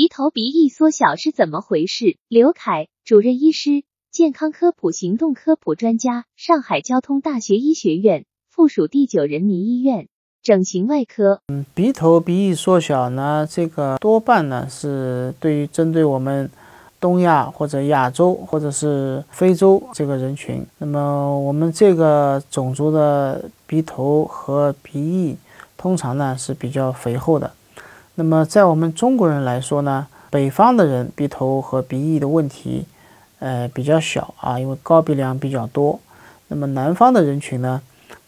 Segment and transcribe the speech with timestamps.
[0.00, 2.16] 鼻头鼻翼缩小是怎么回事？
[2.26, 10.08] 刘凯，主任医师，健康科普行动科普专家，上海交通大学医学院附属第九人民医院
[10.42, 11.42] 整形外科。
[11.48, 16.50] 嗯，鼻头鼻翼缩小呢，这个多半呢是对于针对我们。
[16.98, 25.36] 东亚或者亚洲或者是非洲这个人群，那么我们这个种族的鼻头和鼻翼
[25.78, 27.50] 通常呢是比较肥厚的。
[28.20, 32.84] 那么在我们中国人来说呢，北方的人鼻头和鼻翼的问题，
[33.38, 35.98] 呃比较小啊，因为高鼻梁比较多。
[36.48, 37.80] 那么南方的人群呢，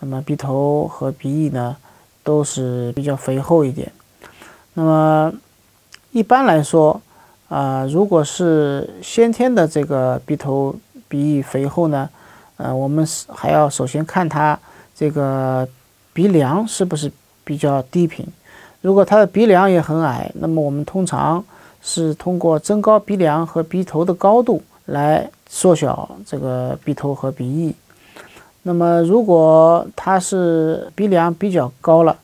[0.00, 1.76] 那么鼻头和鼻翼呢
[2.22, 3.92] 都是比较肥厚一点。
[4.72, 5.30] 那么
[6.12, 6.98] 一般来说。
[7.48, 10.74] 啊，如果是先天的这个鼻头
[11.08, 12.08] 鼻翼肥厚呢，
[12.56, 14.58] 呃，我们是还要首先看他
[14.96, 15.68] 这个
[16.14, 17.12] 鼻梁是不是
[17.44, 18.26] 比较低平。
[18.84, 21.42] 如果他的鼻梁也很矮，那么我们通常
[21.80, 27.74] 是通过增高鼻梁和鼻头的高度来缩小这个鼻头和鼻翼。
[28.62, 32.14] 那么如果他是鼻梁比较高了，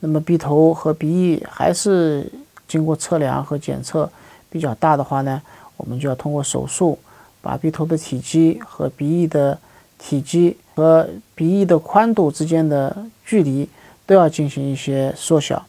[0.00, 2.30] 那么鼻头和鼻翼还是
[2.68, 4.06] 经过测量和检测。
[4.50, 5.40] 比较大的话呢，
[5.78, 6.98] 我们就要通过手术，
[7.40, 9.56] 把鼻头的体积和鼻翼的
[9.98, 13.66] 体积和鼻翼的宽度之间的距离
[14.04, 15.64] 都要进行一些缩小。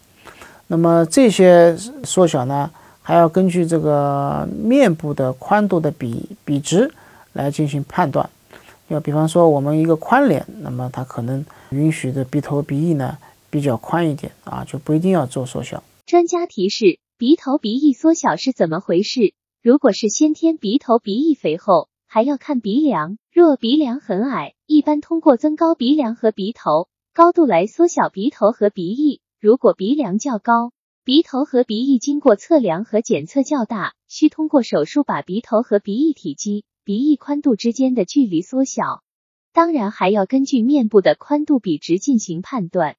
[0.72, 6.90] 那么这些缩小呢，还要根据这个面部的宽度的比比值
[7.34, 8.30] 来进行判断。
[8.88, 13.18] 要比方说我们一个宽脸，那么它可能允许的鼻头鼻翼呢
[13.50, 15.84] 比较宽一点啊，就不一定要做缩小。
[16.06, 17.00] 专家提示。
[17.18, 19.34] 鼻头鼻翼缩小是怎么回事？
[19.62, 23.18] 如果是先天鼻头鼻翼肥厚，还要看鼻梁。
[23.32, 29.21] 若鼻梁很矮，一般通过增高鼻梁和鼻头高度来缩小鼻头和鼻翼。
[29.42, 30.72] 如果鼻梁较高，
[31.03, 39.02] 鼻头和鼻翼经过测量和检测较大，需通过手术把鼻头和鼻翼体积、鼻翼宽度之间的距离缩小。
[39.52, 42.97] 当然还要根据面部的宽度比值进行判断。